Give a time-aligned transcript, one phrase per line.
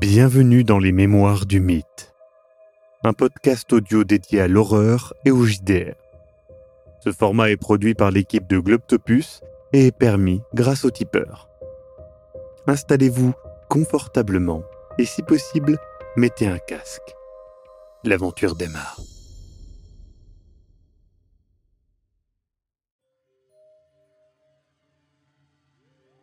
[0.00, 2.14] Bienvenue dans les Mémoires du Mythe,
[3.02, 5.96] un podcast audio dédié à l'horreur et au JDR.
[7.00, 9.40] Ce format est produit par l'équipe de Globtopus
[9.72, 11.48] et est permis grâce au tipeur.
[12.68, 13.32] Installez-vous
[13.68, 14.62] confortablement
[14.98, 15.80] et si possible,
[16.16, 17.16] mettez un casque.
[18.04, 19.00] L'aventure démarre.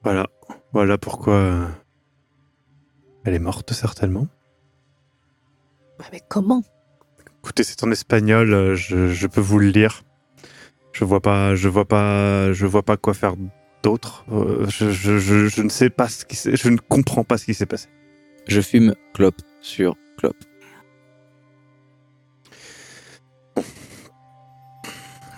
[0.02, 0.28] Voilà,
[0.72, 1.68] voilà pourquoi
[3.26, 4.28] elle est morte certainement.
[6.00, 6.64] Ouais, Mais comment?
[7.44, 10.04] Écoutez, c'est en espagnol, euh, je, je peux vous le lire.
[10.94, 13.36] Je vois pas, je vois pas, je vois pas quoi faire
[13.84, 14.26] d'autre.
[14.32, 17.38] Euh, je, je, je, je ne sais pas ce qui s'est, je ne comprends pas
[17.38, 17.90] ce qui s'est passé.
[18.48, 20.38] Je fume clope sur clope.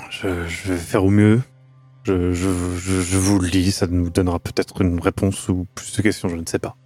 [0.10, 1.42] Je, je vais faire au mieux.
[2.04, 5.96] Je, je, je, je vous le lis, ça nous donnera peut-être une réponse ou plus
[5.98, 6.78] de questions, je ne sais pas.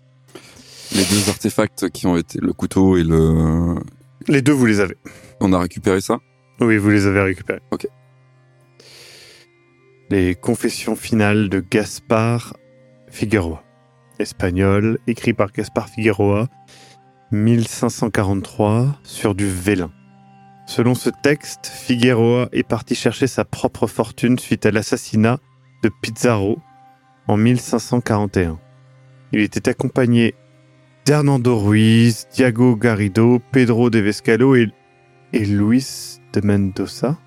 [0.94, 3.76] Les deux artefacts qui ont été le couteau et le.
[4.28, 4.98] Les deux, vous les avez.
[5.40, 6.20] On a récupéré ça?
[6.60, 7.62] Oui, vous les avez récupérés.
[7.72, 7.88] Ok.
[10.10, 12.58] Les confessions finales de Gaspard
[13.10, 13.64] Figueroa.
[14.20, 16.48] Espagnol, écrit par Gaspard Figueroa,
[17.32, 19.92] 1543, sur du vélin.
[20.68, 25.40] Selon ce texte, Figueroa est parti chercher sa propre fortune suite à l'assassinat
[25.84, 26.60] de Pizarro
[27.28, 28.60] en 1541.
[29.32, 30.36] Il était accompagné
[31.06, 34.70] d'Hernando Ruiz, Diago Garrido, Pedro de Vescalo et,
[35.34, 37.18] et Luis de Mendoza.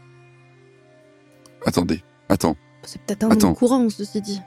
[1.67, 2.57] Attendez, attends.
[2.83, 3.55] C'est peut-être un Attends.
[3.55, 4.41] courant, ceci dit.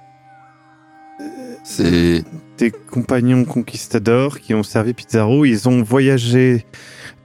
[1.64, 2.24] C'est.
[2.60, 5.44] des compagnons conquistadors qui ont servi Pizarro.
[5.46, 6.66] Ils ont voyagé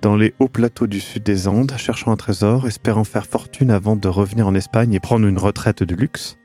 [0.01, 3.95] dans les hauts plateaux du sud des Andes, cherchant un trésor, espérant faire fortune avant
[3.97, 6.39] de revenir en Espagne et prendre une retraite de luxe.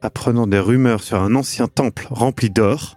[0.00, 2.96] Apprenant des rumeurs sur un ancien temple rempli d'or,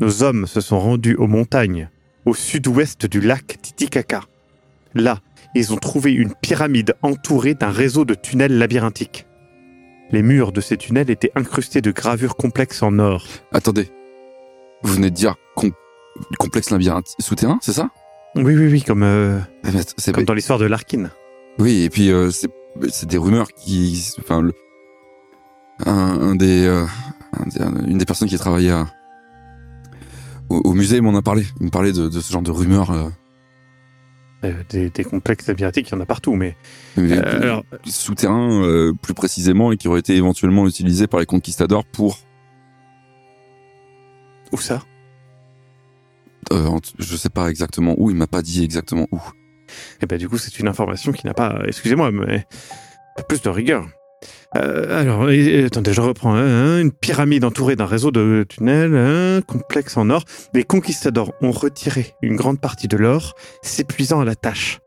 [0.00, 1.88] nos hommes se sont rendus aux montagnes,
[2.24, 4.22] au sud-ouest du lac Titicaca.
[4.94, 5.18] Là,
[5.54, 9.26] ils ont trouvé une pyramide entourée d'un réseau de tunnels labyrinthiques.
[10.10, 13.26] Les murs de ces tunnels étaient incrustés de gravures complexes en or.
[13.52, 13.90] Attendez.
[14.82, 15.72] Vous venez de dire com-
[16.38, 17.90] complexe labyrinthe souterrain, c'est ça?
[18.34, 19.82] Oui, oui, oui, comme, euh, Eh ben,
[20.14, 21.10] comme dans l'histoire de Larkin.
[21.58, 24.14] Oui, et puis euh, c'est des rumeurs qui.
[24.20, 24.54] Enfin, le-
[25.86, 26.84] un, un des, euh,
[27.60, 28.86] un une des personnes qui travaillait à-
[30.48, 31.44] au, au musée m'en a parlé.
[31.60, 32.90] Il me parlait de, de ce genre de rumeurs.
[32.90, 33.08] euh,
[34.44, 36.56] Euh, des, des complexes labyrinthiques, il y en a partout, mais...
[36.96, 41.26] mais Euh, alors, souterrains euh, plus précisément et qui auraient été éventuellement utilisés par les
[41.26, 42.18] conquistadors pour.
[44.52, 44.82] où ça?
[46.52, 48.10] Euh, je sais pas exactement où.
[48.10, 49.20] Il m'a pas dit exactement où.
[50.00, 51.60] Eh ben, du coup, c'est une information qui n'a pas...
[51.66, 52.46] Excusez-moi, mais...
[53.28, 53.88] plus de rigueur.
[54.56, 55.28] Euh, alors,
[55.66, 56.34] attendez, je reprends.
[56.34, 60.24] hein, une pyramide entourée d'un réseau de tunnels, un complexe en or.
[60.54, 64.80] Les conquistadors ont retiré une grande partie de l'or, s'épuisant à la tâche.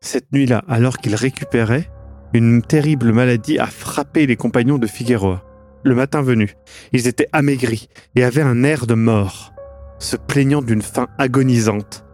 [0.00, 1.88] Cette nuit-là, alors qu'ils récupéraient,
[2.32, 5.42] une terrible maladie a frappé les compagnons de Figueroa.
[5.84, 6.54] Le matin venu,
[6.92, 9.52] ils étaient amaigris et avaient un air de mort,
[9.98, 12.04] se plaignant d'une faim agonisante.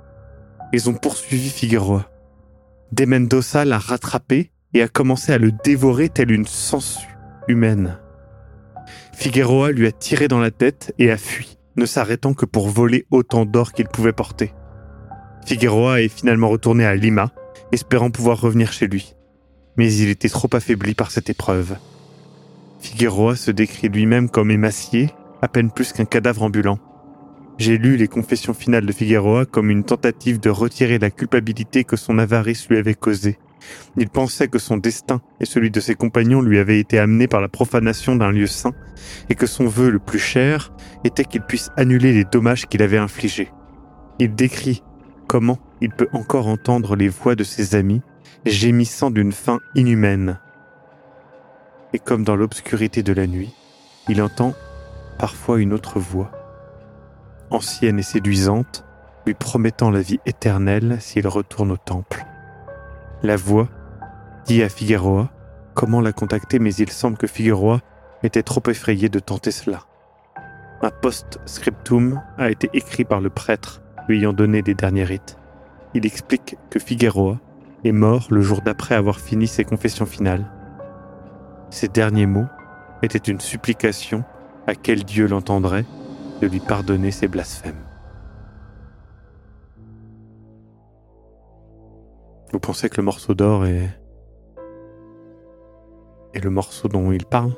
[0.74, 2.06] Ils ont poursuivi Figueroa.
[2.92, 7.06] De Mendoza l'a rattrapé et a commencé à le dévorer telle une sangsue
[7.48, 7.98] humaine.
[9.12, 13.06] Figueroa lui a tiré dans la tête et a fui, ne s'arrêtant que pour voler
[13.10, 14.52] autant d'or qu'il pouvait porter.
[15.44, 17.30] Figueroa est finalement retourné à Lima,
[17.72, 19.14] espérant pouvoir revenir chez lui.
[19.76, 21.76] Mais il était trop affaibli par cette épreuve.
[22.80, 25.10] Figueroa se décrit lui-même comme émacié,
[25.40, 26.78] à peine plus qu'un cadavre ambulant.
[27.58, 31.96] J'ai lu les confessions finales de Figueroa comme une tentative de retirer la culpabilité que
[31.96, 33.38] son avarice lui avait causée.
[33.96, 37.40] Il pensait que son destin et celui de ses compagnons lui avaient été amenés par
[37.40, 38.72] la profanation d'un lieu saint
[39.28, 40.72] et que son vœu le plus cher
[41.04, 43.50] était qu'il puisse annuler les dommages qu'il avait infligés.
[44.18, 44.82] Il décrit
[45.26, 48.02] comment il peut encore entendre les voix de ses amis
[48.44, 50.38] gémissant d'une faim inhumaine.
[51.92, 53.54] Et comme dans l'obscurité de la nuit,
[54.08, 54.54] il entend
[55.18, 56.32] parfois une autre voix,
[57.50, 58.84] ancienne et séduisante,
[59.26, 62.24] lui promettant la vie éternelle s'il retourne au temple.
[63.22, 63.68] La voix
[64.46, 65.30] dit à Figueroa
[65.74, 67.80] comment la contacter, mais il semble que Figueroa
[68.24, 69.84] était trop effrayé de tenter cela.
[70.82, 75.38] Un post-scriptum a été écrit par le prêtre lui ayant donné les derniers rites.
[75.94, 77.38] Il explique que Figueroa
[77.84, 80.50] est mort le jour d'après avoir fini ses confessions finales.
[81.70, 82.48] Ces derniers mots
[83.02, 84.24] étaient une supplication
[84.66, 85.84] à quel Dieu l'entendrait
[86.40, 87.91] de lui pardonner ses blasphèmes.
[92.52, 93.88] Vous pensez que le morceau d'or est...
[96.34, 97.52] est le morceau dont il parle?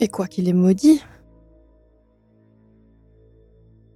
[0.00, 1.02] Et quoi qu'il est maudit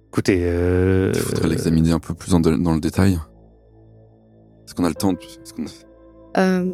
[0.09, 3.13] Écoutez, euh, Il faudrait l'examiner un peu plus dans, le détail.
[3.13, 5.19] Est-ce qu'on a le temps de...
[5.19, 6.71] est-ce qu'on a- Euh,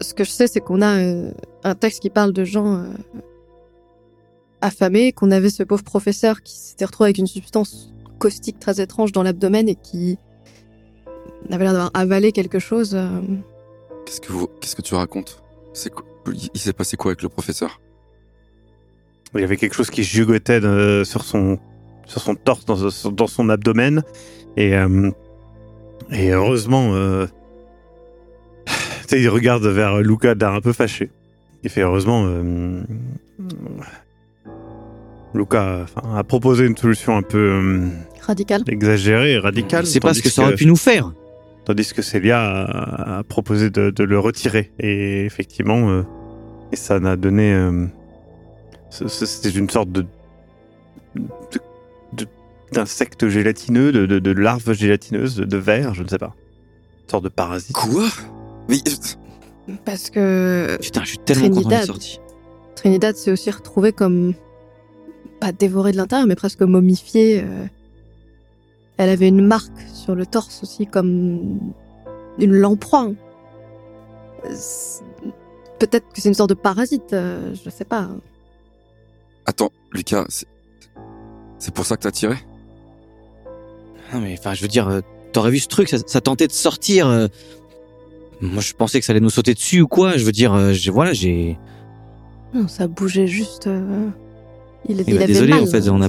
[0.00, 1.32] ce que je sais, c'est qu'on a euh,
[1.62, 2.86] un texte qui parle de gens euh,
[4.60, 9.12] affamés, qu'on avait ce pauvre professeur qui s'était retrouvé avec une substance caustique très étrange
[9.12, 10.18] dans l'abdomen et qui
[11.50, 12.94] avait l'air d'avoir avalé quelque chose.
[12.94, 13.20] euh,
[14.06, 14.46] Qu'est-ce que vous...
[14.60, 15.42] Qu'est-ce que tu racontes?
[15.72, 17.80] C'est quoi Il s'est passé quoi avec le professeur?
[19.34, 21.58] Il y avait quelque chose qui gigotait de- sur son
[22.06, 24.02] sur son torse, dans, son- dans son abdomen,
[24.56, 25.10] et euh,
[26.12, 27.26] et heureusement, euh,
[28.66, 28.72] tu
[29.08, 31.10] sais, il regarde vers Luca d'un un peu fâché.
[31.62, 32.24] Il fait heureusement.
[32.26, 32.82] euh,
[35.34, 37.88] Luca enfin, a proposé une solution un peu euh,
[38.20, 38.62] radical.
[38.68, 39.86] exagérée et radicale.
[39.86, 41.12] C'est pas ce tandis que ça aurait pu nous faire.
[41.64, 44.70] Tandis que Célia a, a proposé de, de le retirer.
[44.78, 46.02] Et effectivement, euh,
[46.72, 47.52] et ça n'a donné.
[47.52, 47.86] euh,
[48.90, 50.02] C'était une sorte de.
[51.16, 51.60] de-
[52.12, 52.26] de-
[52.72, 56.34] d'insecte gélatineux, de, de, de larve gélatineuse, de, de verre, je ne sais pas.
[57.04, 57.74] Une sorte de parasite.
[57.74, 58.06] Quoi?
[58.68, 58.76] Mais
[59.84, 61.86] Parce que Putain, je suis tellement content d'être Trinidad.
[61.86, 62.20] sorti.
[62.76, 64.34] Trinidad s'est aussi retrouvée comme.
[65.44, 67.42] Pas dévorée de l'intérieur, mais presque momifiée.
[67.44, 67.66] euh.
[68.96, 71.58] Elle avait une marque sur le torse aussi, comme
[72.38, 73.10] une lamproie.
[75.78, 78.08] Peut-être que c'est une sorte de parasite, euh, je sais pas.
[79.46, 80.46] attends, Lucas, c'est
[81.58, 82.36] c'est pour ça que t'as tiré?
[84.12, 85.00] Non mais enfin, je veux dire, euh,
[85.32, 87.06] t'aurais vu ce truc, ça, ça tentait de sortir.
[87.08, 87.26] euh.
[88.40, 90.16] Moi, je pensais que ça allait nous sauter dessus ou quoi.
[90.16, 91.58] Je veux dire, euh, j'ai- voilà, j'ai.
[92.52, 93.66] Non, ça bougeait juste.
[93.66, 94.08] euh,
[94.88, 96.08] Il, Eh il ben, avait désolé, mal, en fait, on n'a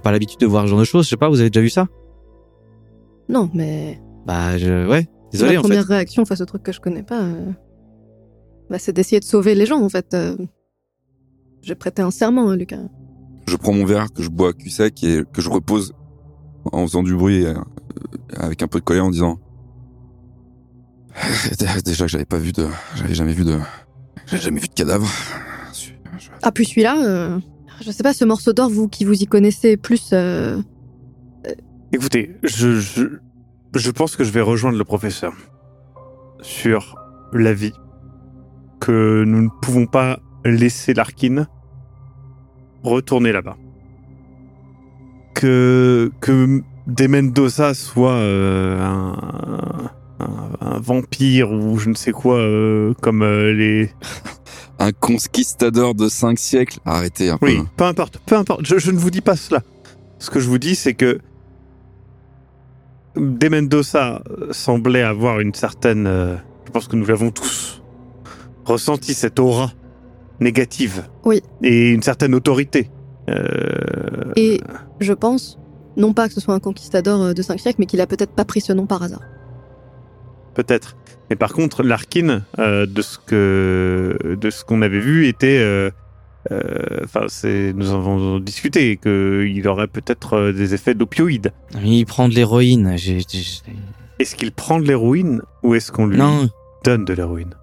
[0.00, 1.04] pas l'habitude, de voir ce genre de choses.
[1.04, 1.86] Je sais pas, vous avez déjà vu ça?
[3.28, 4.88] Non, mais Bah, je...
[4.88, 5.02] ouais.
[5.02, 5.68] ma Désolé, en fait.
[5.68, 7.50] première réaction face au truc que je connais pas, euh,
[8.70, 10.14] bah, c'est d'essayer de sauver les gens, en fait.
[10.14, 10.36] euh.
[11.60, 12.80] J'ai prêté un serment, hein, Lucas.
[13.46, 15.92] Je prends mon verre que je bois à cul sec et que je repose
[16.72, 17.54] en faisant du bruit euh,
[18.36, 19.38] avec un peu de colère en disant
[21.84, 23.58] déjà que j'avais pas vu de j'avais jamais vu de
[24.26, 25.08] j'avais jamais vu de cadavre.
[25.72, 27.38] Je- Ah, puis celui-là, euh,
[27.80, 30.60] je sais pas, ce morceau d'or, vous qui vous y connaissez plus, euh,
[31.90, 35.32] Écoutez, je, pense que je vais rejoindre le professeur
[36.42, 36.96] sur
[37.32, 37.72] l'avis
[38.78, 41.46] que nous ne pouvons pas laisser Larkin
[42.82, 43.56] retourner là-bas.
[45.34, 48.78] Que, que De Mendoza soit euh,
[50.20, 53.90] un, vampire ou je ne sais quoi, euh, comme les...
[54.78, 56.78] Un conquistador de cinq siècles.
[56.84, 57.46] Arrêtez un peu.
[57.46, 58.64] Oui, peu importe, peu importe.
[58.64, 59.62] Je, je ne vous dis pas cela.
[60.18, 61.18] Ce que je vous dis, c'est que
[63.16, 66.06] De Mendoza euh, semblait avoir une certaine.
[66.06, 66.36] euh,
[66.66, 67.82] je pense que nous l'avons tous
[68.64, 69.72] ressenti cette aura
[70.40, 71.04] négative.
[71.24, 71.42] Oui.
[71.62, 72.90] Et une certaine autorité.
[73.30, 74.60] Euh, et
[75.00, 75.58] je pense,
[75.96, 78.44] non pas que ce soit un conquistador de 5 siècles, mais qu'il a peut-être pas
[78.44, 79.22] pris ce nom par hasard.
[80.58, 80.96] Peut-être.
[81.30, 85.58] Mais par contre, Larkin, euh, de ce que de ce qu'on avait vu, était.
[85.60, 85.88] euh,
[86.50, 91.52] euh, Enfin, c'est nous avons discuté qu'il aurait peut-être euh, des effets d'opioïdes.
[91.84, 92.88] Il prend de l'héroïne.
[94.18, 96.50] Est-ce qu'il prend de l'héroïne ou est-ce qu'on lui Non,
[96.82, 97.54] donne de l'héroïne?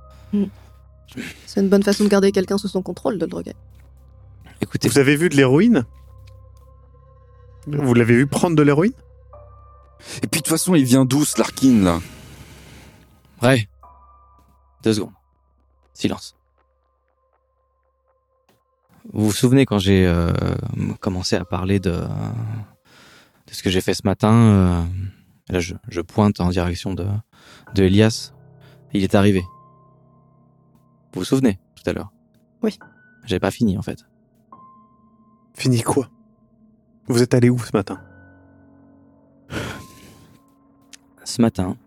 [1.45, 3.55] C'est une bonne façon de garder quelqu'un sous son contrôle, de le droguer.
[4.61, 5.83] écoutez, Vous avez vu de l'héroïne?
[7.67, 8.93] Vous l'avez vu prendre de l'héroïne?
[10.23, 11.99] Et puis de toute façon, il vient d'où ce Larkin là?
[13.47, 13.69] Ouais.
[14.83, 15.13] Deux secondes.
[15.93, 16.35] Silence.
[19.13, 20.33] Vous vous souvenez quand j'ai euh,
[20.99, 24.83] commencé à parler de, de ce que j'ai fait ce matin euh,
[25.49, 27.07] Là, je, je pointe en direction de,
[27.75, 28.33] de Elias.
[28.93, 29.41] Il est arrivé.
[31.13, 32.11] Vous vous souvenez tout à l'heure?
[32.63, 32.79] Oui.
[33.25, 34.07] J'ai pas fini en fait.
[35.53, 36.09] Fini quoi?
[37.07, 38.01] Vous êtes allé où ce matin?
[41.23, 41.77] Ce matin,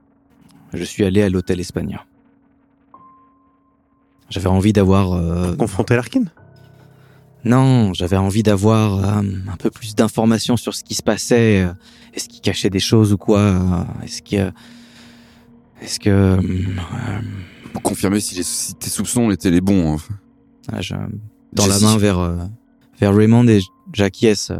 [0.72, 2.00] je suis allé à l'hôtel espagnol.
[4.30, 6.24] J'avais envie d'avoir euh, Confronter Larkin?
[7.44, 11.62] Non, j'avais envie d'avoir euh, un peu plus d'informations sur ce qui se passait.
[11.62, 11.72] euh,
[12.12, 14.52] Est-ce qu'il cachait des choses ou quoi euh, Est-ce que...
[15.80, 16.10] Est-ce que...
[16.10, 16.40] euh,
[17.72, 19.94] Pour confirmer si, les- si tes soupçons étaient les bons.
[19.96, 20.02] hein.
[20.72, 20.94] ah, je-
[21.52, 22.36] dans la main vers, euh,
[23.00, 23.60] vers Raymond et
[23.94, 24.50] j'acquiesce.
[24.50, 24.58] euh.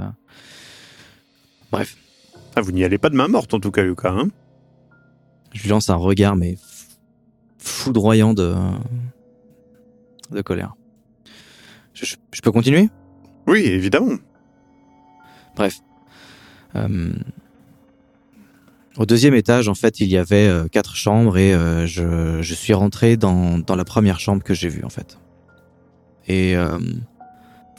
[1.73, 1.97] Bref,
[2.57, 4.13] ah, Vous n'y allez pas de main morte en tout cas, Lucas.
[4.17, 4.29] Hein
[5.53, 6.57] je lui lance un regard, mais
[7.59, 8.55] foudroyant de...
[10.31, 10.75] de colère.
[11.95, 12.89] Je, je- je peux continuer?
[13.47, 14.17] Oui, évidemment.
[15.57, 15.79] Bref.
[16.77, 17.11] Euh,
[18.97, 22.55] au deuxième étage, en fait, il y avait euh, quatre chambres et euh, je, je
[22.55, 25.19] suis rentré dans, dans la première chambre que j'ai vue, en fait.
[26.29, 26.55] Et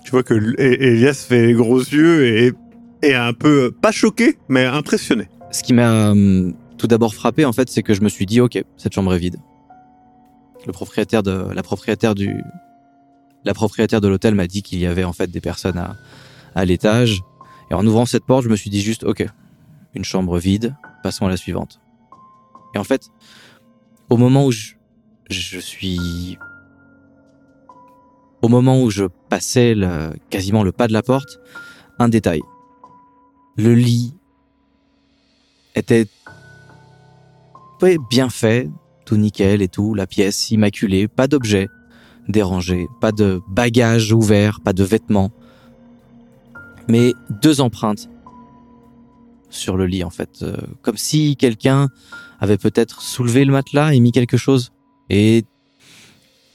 [0.03, 2.53] Tu vois que Elias fait les gros yeux et
[3.01, 5.29] et un peu, pas choqué, mais impressionné.
[5.51, 8.41] Ce qui m'a hum, tout d'abord frappé, en fait, c'est que je me suis dit,
[8.41, 9.37] ok, cette chambre est vide.
[10.65, 12.41] Le propriétaire de la propriétaire du
[13.45, 15.95] la propriétaire de l'hôtel m'a dit qu'il y avait en fait des personnes à
[16.55, 17.21] à l'étage.
[17.69, 19.23] Et en ouvrant cette porte, je me suis dit juste, ok,
[19.93, 21.79] une chambre vide, passons à la suivante.
[22.73, 23.09] Et en fait,
[24.09, 24.73] au moment où je,
[25.29, 26.37] je suis,
[28.41, 31.39] au moment où je passais le- quasiment le pas de la porte,
[31.99, 32.41] un détail.
[33.57, 34.13] Le lit
[35.75, 36.07] était
[38.09, 38.69] bien fait,
[39.05, 41.67] tout nickel et tout, la pièce immaculée, pas d'objets
[42.27, 45.31] dérangés, pas de bagages ouverts, pas de vêtements,
[46.87, 48.09] mais deux empreintes
[49.49, 51.89] sur le lit en fait, euh, comme si quelqu'un
[52.39, 54.71] avait peut-être soulevé le matelas et mis quelque chose.
[55.09, 55.43] Et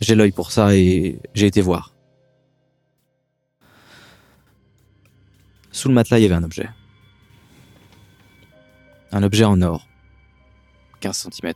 [0.01, 1.93] j'ai l'œil pour ça et j'ai été voir.
[5.73, 6.69] Sous le matelas, il y avait un objet.
[9.11, 9.89] Un objet en or.
[11.05, 11.53] 15 cm.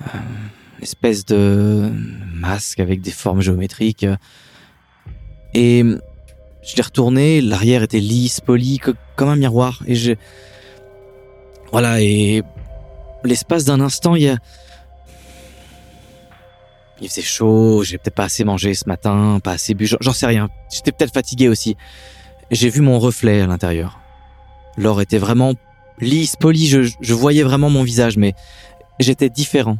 [0.00, 1.88] une espèce de
[2.34, 4.04] masque avec des formes géométriques.
[5.54, 5.84] Et
[6.64, 9.82] je l'ai retourné, l'arrière était lisse, poli, co- comme un miroir.
[9.86, 10.14] Et je...
[11.70, 12.42] Voilà, et
[13.22, 14.36] l'espace d'un instant, il y a...
[17.00, 20.26] Il faisait chaud, j'ai peut-être pas assez mangé ce matin, pas assez bu, j'en sais
[20.26, 20.48] rien.
[20.72, 21.76] J'étais peut-être fatigué aussi.
[22.50, 24.00] J'ai vu mon reflet à l'intérieur.
[24.76, 25.54] L'or était vraiment
[26.00, 28.34] lisse, poli, je, je voyais vraiment mon visage, mais
[29.00, 29.78] j'étais différent.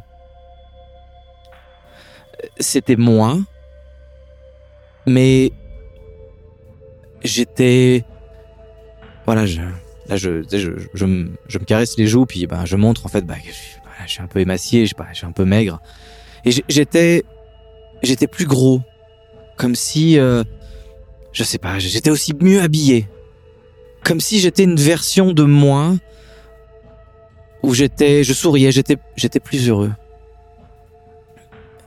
[2.59, 3.37] C'était moi,
[5.05, 5.51] mais
[7.23, 8.03] j'étais...
[9.25, 9.61] Voilà, je,
[10.07, 13.09] là, je, je, je, me, je me caresse les joues, puis ben, je montre en
[13.09, 15.45] fait bah, que je, voilà, je suis un peu émacié, je, je suis un peu
[15.45, 15.81] maigre.
[16.45, 17.23] Et j'étais,
[18.03, 18.81] j'étais plus gros,
[19.57, 20.43] comme si, euh,
[21.31, 23.07] je sais pas, j'étais aussi mieux habillé,
[24.03, 25.95] comme si j'étais une version de moi
[27.65, 29.91] où j'étais, je souriais, j'étais, j'étais plus heureux.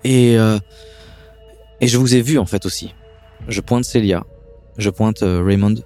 [0.04, 0.58] Et euh,
[1.80, 2.94] et je vous ai vu en fait aussi.
[3.48, 4.24] Je pointe Célia,
[4.76, 5.76] je pointe euh, Raymond,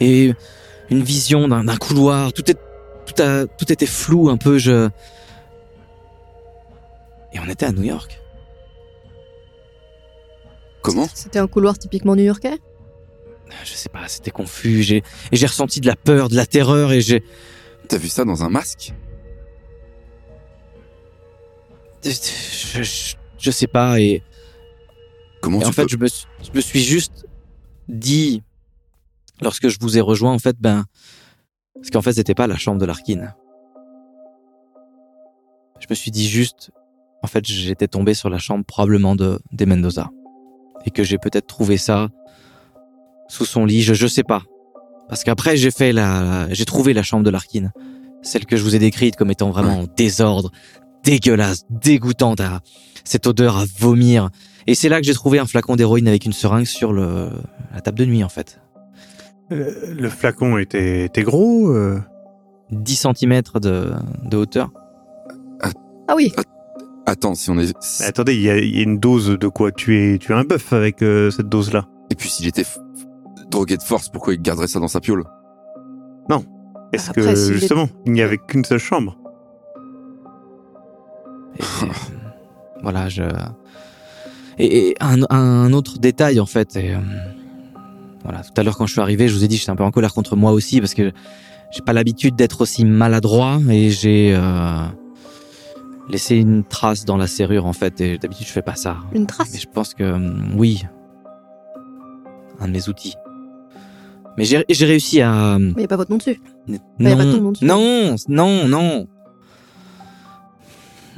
[0.00, 0.34] et
[0.90, 2.58] une vision d'un d'un couloir, tout est,
[3.06, 4.58] tout a, tout était flou un peu.
[4.58, 4.88] Je
[7.32, 8.20] et on était à New York.
[10.82, 11.08] Comment?
[11.12, 12.58] C'était un couloir typiquement new-yorkais?
[13.64, 14.82] Je sais pas, c'était confus.
[14.82, 15.02] J'ai
[15.32, 17.22] et j'ai ressenti de la peur, de la terreur, et j'ai
[17.88, 18.92] T'as vu ça dans un masque
[22.04, 24.00] je, je, je sais pas.
[24.00, 24.22] Et,
[25.40, 27.26] Comment et tu en fait, je me, suis- je me suis juste
[27.88, 28.42] dit
[29.40, 30.84] lorsque je vous ai rejoint, en fait, ben,
[31.74, 33.32] parce qu'en fait, c'était pas la chambre de Larkin.
[35.80, 36.70] Je me suis dit juste,
[37.22, 40.10] en fait, j'étais tombé sur la chambre probablement de des Mendoza
[40.84, 42.08] et que j'ai peut-être trouvé ça
[43.28, 43.82] sous son lit.
[43.82, 44.42] Je je sais pas,
[45.08, 47.70] parce qu'après j'ai fait la, j'ai trouvé la chambre de Larkin,
[48.22, 50.50] celle que je vous ai décrite comme étant vraiment en désordre,
[51.04, 52.60] dégueulasse, dégoûtante, à,
[53.04, 54.30] cette odeur à vomir.
[54.66, 57.30] Et c'est là que j'ai trouvé un flacon d'héroïne avec une seringue sur le
[57.72, 58.60] la table de nuit en fait.
[59.50, 61.68] Le flacon était, était gros.
[61.70, 62.00] euh,
[62.72, 63.92] 10 cm de,
[64.24, 64.70] de hauteur.
[66.08, 66.32] Ah oui,
[67.08, 67.72] Attends, si on est.
[68.02, 70.34] attendez, il y, a il y a une dose de quoi Tu es, tu es
[70.34, 71.86] un bœuf avec euh, cette dose-là?
[72.10, 72.78] Et puis s'il était f-
[73.50, 75.24] drogué de force, pourquoi il garderait ça dans sa piole
[76.92, 79.18] Est-ce Après, que justement, il n'y avait qu'une seule chambre?
[81.58, 81.86] Et, euh,
[82.82, 83.22] voilà, je.
[84.58, 86.76] Et, et un, un autre détail en fait.
[86.76, 86.98] Et, euh,
[88.24, 89.84] voilà, tout à l'heure quand je suis arrivé, je vous ai dit, j'étais un peu
[89.84, 91.12] en colère contre moi aussi parce que
[91.70, 94.86] j'ai pas l'habitude d'être aussi maladroit et j'ai euh,
[96.08, 98.00] laissé une trace dans la serrure en fait.
[98.00, 98.96] Et d'habitude, je fais pas ça.
[99.12, 99.60] une Mais trace.
[99.60, 100.16] je pense que
[100.56, 100.84] oui,
[102.60, 103.14] un de mes outils.
[104.36, 105.58] Mais j'ai j'ai réussi à.
[105.58, 106.40] Mais il n'y a pas votre nom dessus.
[106.68, 107.64] Non, y a pas ton nom dessus.
[107.64, 109.08] non, non, non.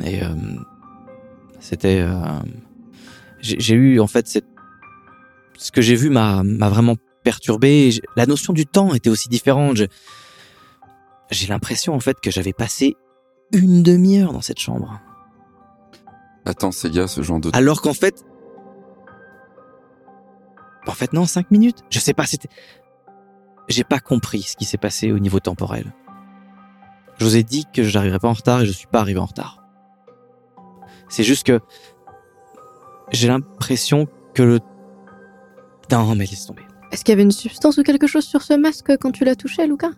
[0.05, 0.29] Et euh,
[1.59, 2.15] c'était, euh,
[3.41, 4.47] j'ai eu en fait cette,
[5.57, 7.91] ce que j'ai vu m'a m'a vraiment perturbé.
[8.17, 9.77] La notion du temps était aussi différente.
[11.31, 12.97] J'ai l'impression en fait que j'avais passé
[13.53, 15.01] une demi-heure dans cette chambre,
[16.45, 17.51] Attends, Célia, ce genre de.
[17.53, 18.25] alors qu'en fait,
[20.87, 21.79] en fait non, cinq minutes.
[21.91, 22.49] Je sais pas, c'était,
[23.69, 25.93] j'ai pas compris ce qui s'est passé au niveau temporel.
[27.19, 29.27] Je vous ai dit que j'arriverais pas en retard et je suis pas arrivé en
[29.27, 29.65] retard.
[31.09, 31.61] C'est juste que
[33.13, 34.61] j'ai l'impression que le
[35.91, 36.63] non mais laisse tomber.
[36.93, 39.37] Est-ce qu'il y avait une substance ou quelque chose sur ce masque quand tu l'as
[39.37, 39.93] touché, Lucas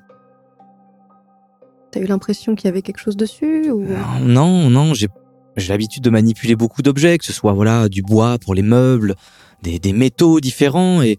[1.90, 3.84] T'as eu l'impression qu'il y avait quelque chose dessus ou...
[3.84, 5.08] Non, non, non, j'ai
[5.56, 9.16] j'ai l'habitude de manipuler beaucoup d'objets, que ce soit voilà du bois pour les meubles,
[9.62, 11.18] des, des métaux différents et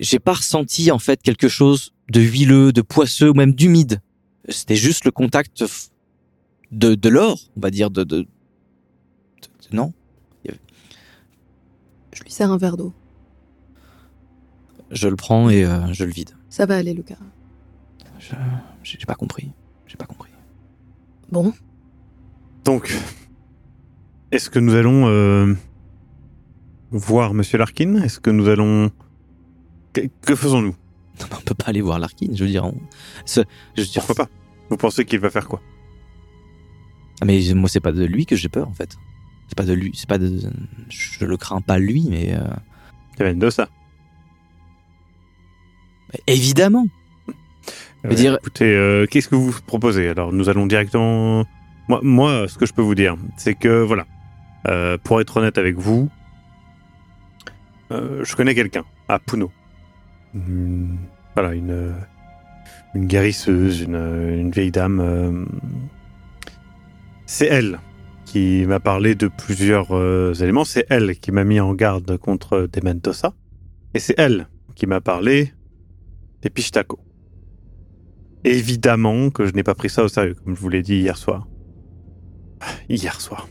[0.00, 4.00] j'ai pas ressenti en fait quelque chose de huileux, de poisseux ou même d'humide.
[4.48, 5.64] C'était juste le contact
[6.72, 9.92] de, de l'or, on va dire, de, de, de- de- non?
[12.14, 12.92] Je lui sers un verre d'eau.
[14.90, 16.30] Je le prends et euh, je le vide.
[16.48, 17.18] Ça va aller, Lucas.
[18.18, 18.34] Je,
[18.82, 19.50] j'ai pas compris.
[19.86, 20.30] J'ai pas compris.
[21.30, 21.52] Bon,
[22.64, 22.96] Donc,
[24.32, 25.54] est-ce que nous allons euh,
[26.90, 27.96] voir Monsieur Larkin?
[28.02, 28.90] Est-ce que nous allons...
[30.02, 30.74] Que, que faisons-nous
[31.20, 32.28] Non, on peut pas aller voir Larkin.
[32.34, 32.80] Je veux dire, on-
[33.24, 33.40] ce-
[33.76, 34.30] je veux dire, Pourquoi pas?
[34.70, 35.60] Vous pensez qu'il va faire quoi?
[37.20, 38.96] Ah, mais moi, c'est pas de lui que j'ai peur en fait.
[39.48, 39.92] C'est pas de lui.
[39.94, 40.40] C'est pas de.
[40.90, 42.40] Je le crains pas lui, mais euh,
[43.18, 43.68] Il y a Mendoza.
[46.26, 46.86] évidemment.
[48.08, 50.08] Dire- Écoutez, euh, qu'est-ce que vous proposez?
[50.08, 51.44] Alors, nous allons directement...
[51.88, 54.06] Moi, moi, ce que je peux vous dire, c'est que, voilà,
[54.68, 56.08] euh, pour être honnête avec vous,
[57.90, 59.50] euh, je connais quelqu'un à Puno.
[60.34, 60.98] Une-
[61.34, 61.94] voilà, une,
[62.94, 65.00] une guérisseuse, une, une vieille dame.
[65.00, 65.44] euh,
[67.26, 67.78] c'est elle
[68.24, 70.64] qui m'a parlé de plusieurs euh, éléments.
[70.64, 73.34] C'est elle qui m'a mis en garde contre Dementosa.
[73.94, 75.52] Et c'est elle qui m'a parlé
[76.42, 76.98] des Pichtaco.
[78.44, 81.16] Évidemment que je n'ai pas pris ça au sérieux, comme je vous l'ai dit hier
[81.16, 81.48] soir.
[82.88, 83.48] Hier soir.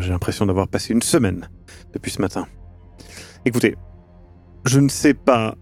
[0.00, 1.48] J'ai l'impression d'avoir passé une semaine
[1.92, 2.46] depuis ce matin.
[3.44, 3.76] Écoutez,
[4.64, 5.56] je ne sais pas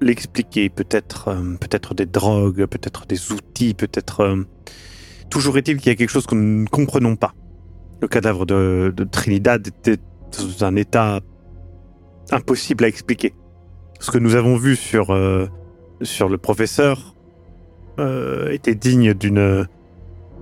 [0.00, 0.68] l'expliquer.
[0.68, 4.20] Peut-être, euh, peut-être des drogues, peut-être des outils, peut-être.
[4.20, 4.44] euh,
[5.30, 7.34] Toujours est-il qu'il y a quelque chose que nous ne comprenons pas.
[8.02, 9.98] Le cadavre de, de Trinidad était
[10.38, 11.20] dans un état
[12.32, 13.34] impossible à expliquer.
[14.00, 15.46] Ce que nous avons vu sur euh,
[16.02, 17.14] sur le professeur
[17.98, 19.66] euh, était digne d'une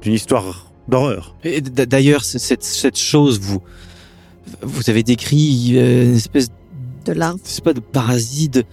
[0.01, 1.37] d'une histoire d'horreur.
[1.45, 3.61] Et D'ailleurs, cette, cette chose, vous,
[4.63, 6.49] vous avez décrit euh, une espèce,
[7.05, 7.41] de larve.
[7.43, 8.65] c'est pas de parasite.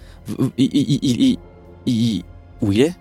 [0.57, 1.37] Il, il, il, il-
[1.85, 2.23] il-
[2.61, 2.95] où il est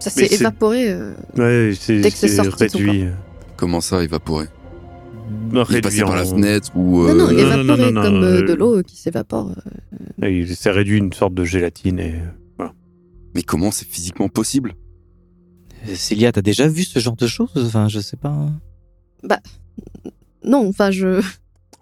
[0.00, 0.90] Ça s'est évaporé.
[0.90, 3.04] euh, Ouais, c'est Dès que c'est c'est sorti de son réduit.
[3.56, 4.46] Comment ça, évaporé?
[5.52, 7.06] Il réduit passé par la en- fenêtre ou...
[7.06, 9.52] Non, non, euh, non, évaporé non, non, comme euh, euh, de l'eau qui s'évapore.
[10.22, 10.28] euh.
[10.28, 12.14] Il s'est réduit une sorte de gélatine et
[13.34, 14.74] Mais comment c'est physiquement possible?
[15.94, 17.50] Célia, t'as déjà vu ce genre de choses?
[17.56, 18.34] Enfin, je sais pas.
[20.44, 21.22] Non, enfin, je.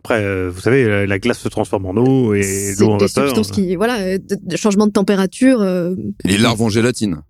[0.02, 2.96] Après, euh, vous savez, la, la glace se transforme en eau et C'est l'eau en
[2.96, 3.26] des vapeur.
[3.28, 3.76] substances qui.
[3.76, 5.60] Voilà, euh, de, de changement de température.
[5.60, 7.22] euh, Les larves en gélatine.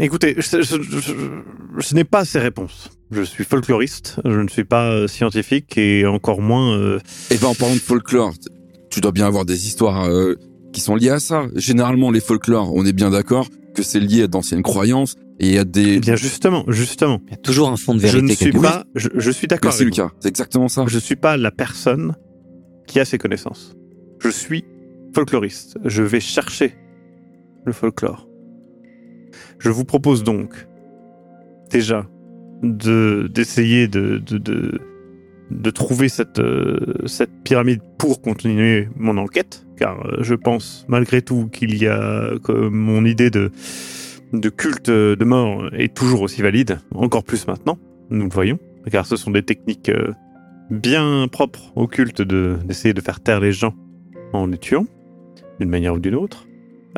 [0.00, 1.12] Écoutez, je, je- je-
[1.78, 2.90] je n'ai pas ces réponses.
[3.10, 6.76] Je suis folkloriste, je ne suis pas euh, scientifique et encore moins.
[6.78, 6.98] euh,
[7.30, 8.32] Et ben en parlant de folklore,
[8.90, 10.34] tu dois bien avoir des histoires euh,
[10.72, 11.46] qui sont liées à ça.
[11.56, 15.64] Généralement, les folklores, on est bien d'accord que c'est lié à d'anciennes croyances et a
[15.64, 15.94] des...
[15.96, 17.20] eh bien justement, justement.
[17.26, 18.22] Il y a toujours un fond de Je vérité.
[18.22, 18.84] ne suis pas.
[18.94, 19.70] Je, je suis d'accord.
[19.70, 19.84] Merci.
[19.84, 20.84] Lucas, c'est exactement ça.
[20.88, 22.14] Je ne suis pas la personne
[22.86, 23.74] qui a ces connaissances.
[24.20, 24.64] Je suis
[25.14, 25.78] folkloriste.
[25.84, 26.74] Je vais chercher
[27.64, 28.28] le folklore.
[29.58, 30.66] Je vous propose donc
[31.70, 32.06] déjà
[32.62, 34.80] de d'essayer de, de, de,
[35.50, 41.22] de trouver cette, euh, cette pyramide pour continuer mon enquête, car euh, je pense malgré
[41.22, 43.50] tout qu'il y a que mon idée de,
[44.32, 47.78] de culte de mort est toujours aussi valide, encore plus maintenant,
[48.10, 48.58] nous le voyons,
[48.90, 50.12] car ce sont des techniques euh,
[50.70, 53.74] bien propre au culte de d'essayer de faire taire les gens
[54.32, 54.86] en les tuant,
[55.60, 56.46] d'une manière ou d'une autre,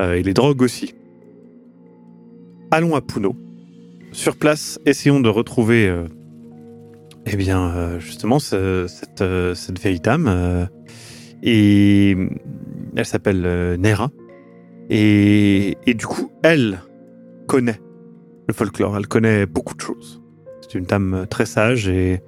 [0.01, 0.95] euh, et les drogues aussi.
[2.73, 3.37] Allons à Puno.
[4.13, 6.05] Sur place, essayons de retrouver, euh,
[7.27, 10.27] eh bien, euh, justement, ce- cette, euh, cette vieille dame.
[10.29, 10.67] euh,
[11.43, 12.17] et
[12.97, 14.11] elle s'appelle euh, Nera.
[14.89, 16.81] Et, et du coup, elle
[17.47, 17.81] connaît
[18.49, 20.21] le folklore, elle connaît beaucoup de choses.
[20.61, 22.21] C'est une dame euh, très sage et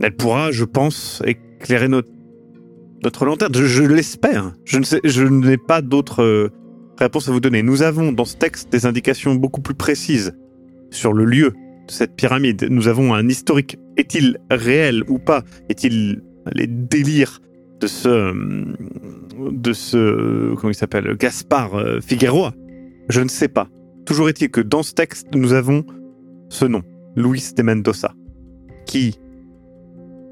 [0.00, 2.10] elle pourra, je pense, éclairer notre,
[3.02, 3.52] notre lanterne.
[3.54, 4.54] Je, je l'espère.
[4.64, 6.50] Je je n'ai pas d'autres euh,
[6.98, 7.62] réponses à vous donner.
[7.62, 10.32] Nous avons dans ce texte des indications beaucoup plus précises
[10.90, 12.68] sur le lieu de cette pyramide.
[12.70, 13.78] Nous avons un historique.
[13.96, 15.42] Est-il réel ou pas?
[15.68, 17.40] Est-il les délires
[17.80, 18.32] de ce,
[19.38, 22.54] de ce, comment il s'appelle, Gaspard euh, Figueroa
[23.08, 23.68] Je ne sais pas.
[24.06, 25.84] Toujours est-il que dans ce texte, nous avons
[26.48, 26.82] ce nom,
[27.16, 28.14] Luis de Mendoza,
[28.86, 29.18] qui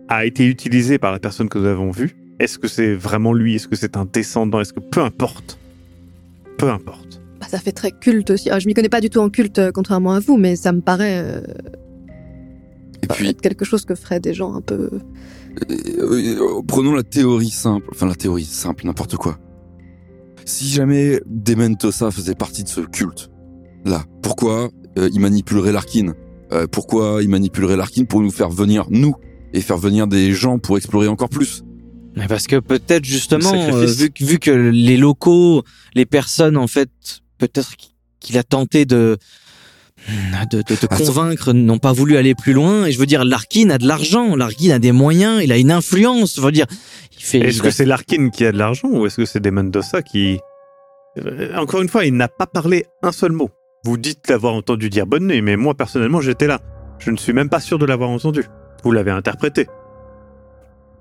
[0.08, 2.16] a été utilisé par la personne que nous avons vue.
[2.38, 3.56] Est-ce que c'est vraiment lui?
[3.56, 4.60] Est-ce que c'est un descendant?
[4.60, 5.58] Est-ce que peu importe
[6.58, 7.20] Peu importe.
[7.40, 8.50] bah, ça fait très culte aussi.
[8.50, 10.72] Ah, je m'y connais pas du tout en culte, euh, contrairement à vous, mais ça
[10.72, 11.40] me paraît euh,
[13.06, 14.90] Et puis, être quelque chose que feraient des gens un peu.
[15.70, 19.38] euh, euh, prenons la théorie simple, enfin la théorie simple, n'importe quoi.
[20.44, 23.30] Si jamais Dementosa faisait partie de ce culte,
[23.84, 26.14] là, pourquoi euh, il manipulerait Larkin?
[26.52, 29.14] Euh, Pourquoi il manipulerait Larkin pour nous faire venir, nous,
[29.52, 31.64] et faire venir des gens pour explorer encore plus?
[32.14, 35.64] Mais parce que peut-être justement, euh, vu, que- vu que les locaux,
[35.94, 36.88] les personnes en fait,
[37.38, 37.72] peut-être
[38.20, 39.18] qu'il a tenté de
[40.50, 42.86] de, ça- convaincre, n'ont pas voulu aller plus loin.
[42.86, 45.70] Et je veux dire, Larkin a de l'argent, Larkin a des moyens, il a une
[45.72, 46.36] influence.
[46.36, 46.66] Je veux dire,
[47.18, 47.38] il fait.
[47.40, 50.38] Est-ce que c'est Larkin qui a de l'argent ou est-ce que c'est des Mendoza qui...
[51.18, 53.50] Euh, Encore une fois, il n'a pas parlé un seul mot.
[53.84, 56.60] Vous dites l'avoir entendu dire bonne nuit, mais moi personnellement j'étais là.
[56.98, 58.44] Je ne suis même pas sûr de l'avoir entendu.
[58.82, 59.66] Vous l'avez interprété.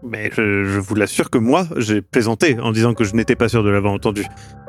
[0.08, 3.63] Mais je, vous l'assure que moi, j'ai plaisanté en disant que je n'étais pas sûr
[3.63, 4.24] de l'avoir entendu.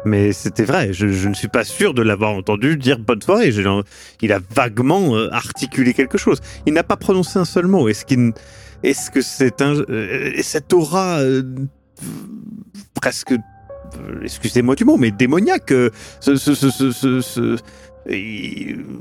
[0.06, 3.52] Mais c'était vrai, je, ne suis pas sûr de l'avoir entendu dire bonne soirée.
[4.22, 6.40] Il a vaguement euh, articulé quelque chose.
[6.64, 7.88] Il n'a pas prononcé un seul mot.
[7.88, 11.42] Est-ce que c'est un, euh, cette aura euh,
[12.94, 13.34] presque,
[14.22, 15.72] excusez-moi du mot, mais démoniaque,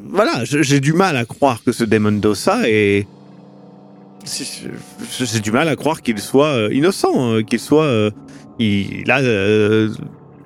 [0.09, 3.07] voilà, j'ai du mal à croire que ce Demon Dosa est
[4.25, 7.83] j'ai du mal à croire qu'il soit euh, innocent, euh, qu'il soit.
[7.83, 8.11] euh,
[8.59, 9.89] il a euh,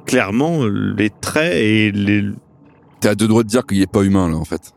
[0.05, 2.23] clairement les traits et les.
[2.99, 4.73] T'es à deux doigts de dire qu'il est pas humain là en fait.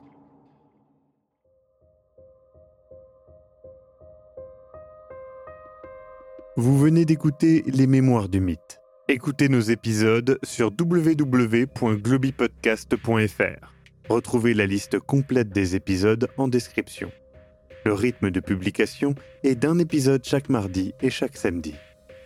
[6.57, 8.81] Vous venez d'écouter Les Mémoires du Mythe.
[9.09, 13.73] Écoutez nos épisodes sur www.globipodcast.fr.
[14.09, 17.11] Retrouvez la liste complète des épisodes en description.
[17.85, 21.75] Le rythme de publication est d'un épisode chaque mardi et chaque samedi.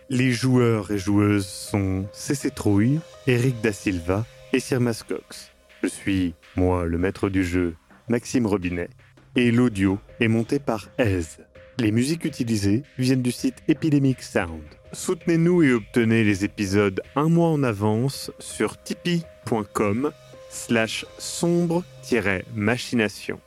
[0.09, 5.51] Les joueurs et joueuses sont CC Trouille, Eric Da Silva et Sirmas Cox.
[5.83, 7.75] Je suis, moi, le maître du jeu,
[8.07, 8.89] Maxime Robinet,
[9.35, 11.39] et l'audio est monté par Aise.
[11.79, 14.63] Les musiques utilisées viennent du site Epidemic Sound.
[14.93, 20.11] Soutenez-nous et obtenez les épisodes un mois en avance sur tipeee.com
[20.49, 23.39] slash sombre-machination.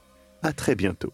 [0.43, 1.13] À très bientôt.